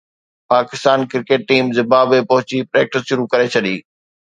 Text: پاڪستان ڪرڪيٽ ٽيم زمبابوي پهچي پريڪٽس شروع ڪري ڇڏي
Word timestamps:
پاڪستان 0.53 0.99
ڪرڪيٽ 1.11 1.41
ٽيم 1.51 1.65
زمبابوي 1.77 2.21
پهچي 2.31 2.67
پريڪٽس 2.71 3.01
شروع 3.11 3.27
ڪري 3.33 3.47
ڇڏي 3.53 3.75